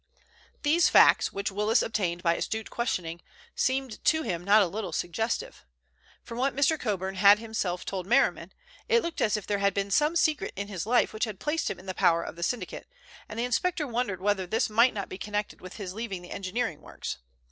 These 0.63 0.89
facts, 0.89 1.31
which 1.31 1.51
Willis 1.51 1.83
obtained 1.83 2.23
by 2.23 2.33
astute 2.35 2.71
questioning, 2.71 3.21
seemed 3.55 4.03
to 4.05 4.23
him 4.23 4.43
not 4.43 4.63
a 4.63 4.67
little 4.67 4.91
suggestive. 4.91 5.63
From 6.23 6.39
what 6.39 6.55
Mr. 6.55 6.79
Coburn 6.79 7.13
had 7.13 7.37
himself 7.37 7.85
told 7.85 8.07
Merriman, 8.07 8.51
it 8.89 9.03
looked 9.03 9.21
as 9.21 9.37
if 9.37 9.45
there 9.45 9.59
had 9.59 9.75
been 9.75 9.91
some 9.91 10.15
secret 10.15 10.53
in 10.55 10.69
his 10.69 10.87
life 10.87 11.13
which 11.13 11.25
had 11.25 11.39
placed 11.39 11.69
him 11.69 11.77
in 11.77 11.85
the 11.85 11.93
power 11.93 12.23
of 12.23 12.35
the 12.35 12.41
syndicate, 12.41 12.87
and 13.29 13.37
the 13.37 13.45
inspector 13.45 13.85
wondered 13.85 14.21
whether 14.21 14.47
this 14.47 14.71
might 14.71 14.95
not 14.95 15.07
be 15.07 15.19
connected 15.19 15.61
with 15.61 15.75
his 15.75 15.93
leaving 15.93 16.23
the 16.23 16.31
engineering 16.31 16.81
works. 16.81 17.19